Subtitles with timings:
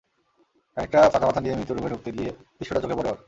[0.77, 3.19] খানিকটা ফাঁকা মাথা নিয়েই মিতুর রুমে ঢুকতে গিয়ে দৃশ্যটা চোখে পরে ওর।